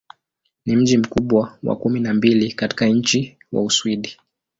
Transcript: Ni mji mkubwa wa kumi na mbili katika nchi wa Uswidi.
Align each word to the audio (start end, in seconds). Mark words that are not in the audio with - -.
Ni 0.65 0.75
mji 0.75 0.97
mkubwa 0.97 1.57
wa 1.63 1.75
kumi 1.75 1.99
na 1.99 2.13
mbili 2.13 2.51
katika 2.53 2.85
nchi 2.85 3.37
wa 3.51 3.63
Uswidi. 3.63 4.17